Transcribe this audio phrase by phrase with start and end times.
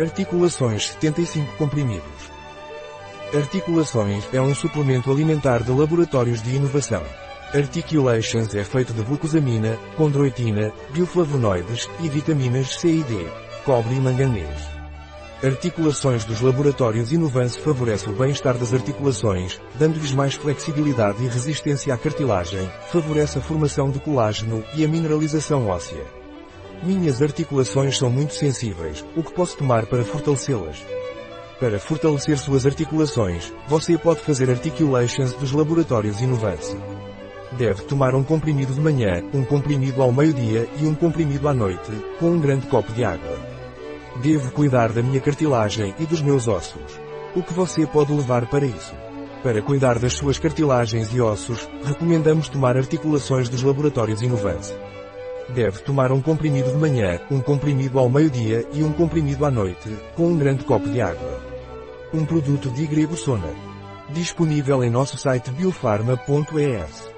[0.00, 2.32] Articulações 75 comprimidos.
[3.34, 7.02] Articulações é um suplemento alimentar de laboratórios de inovação.
[7.52, 13.26] Articulations é feito de glucosamina, condroitina, bioflavonoides e vitaminas C e D,
[13.66, 14.48] cobre e manganês.
[15.44, 21.98] Articulações dos laboratórios Inovance favorece o bem-estar das articulações, dando-lhes mais flexibilidade e resistência à
[21.98, 26.21] cartilagem, favorece a formação de colágeno e a mineralização óssea.
[26.82, 30.84] Minhas articulações são muito sensíveis, o que posso tomar para fortalecê-las?
[31.60, 36.76] Para fortalecer suas articulações, você pode fazer articulations dos laboratórios Inovance.
[37.52, 41.92] Deve tomar um comprimido de manhã, um comprimido ao meio-dia e um comprimido à noite,
[42.18, 43.38] com um grande copo de água.
[44.20, 47.00] Devo cuidar da minha cartilagem e dos meus ossos.
[47.36, 48.92] O que você pode levar para isso?
[49.40, 54.74] Para cuidar das suas cartilagens e ossos, recomendamos tomar articulações dos laboratórios Inovance.
[55.48, 59.96] Deve tomar um comprimido de manhã, um comprimido ao meio-dia e um comprimido à noite,
[60.14, 61.40] com um grande copo de água.
[62.12, 63.50] Um produto de Grego Sona.
[64.10, 67.11] Disponível em nosso site biofarma.es.